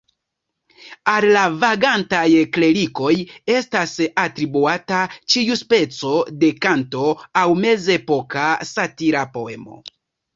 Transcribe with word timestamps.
Al 1.11 1.25
la 1.33 1.41
"vagantaj 1.63 2.23
klerikoj" 2.55 3.11
estas 3.55 3.93
atribuata 4.21 5.01
ĉiu 5.33 5.57
speco 5.61 6.15
de 6.45 6.49
kanto 6.67 7.05
aŭ 7.43 7.45
mezepoka 7.67 8.47
satira 8.71 9.23
poemo. 9.37 9.79